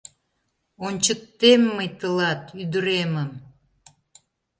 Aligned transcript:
Ончыктем 0.85 1.61
мый 1.75 1.89
тылат 1.99 2.41
«ӱдыремым»!.. 2.63 3.31